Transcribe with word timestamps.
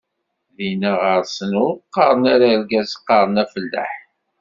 Dinna 0.57 0.91
ɣer-sen 1.01 1.51
ur 1.63 1.71
qqaren 1.83 2.23
ara 2.33 2.47
argaz, 2.53 2.91
qqaren 2.99 3.41
afellaḥ. 3.43 3.91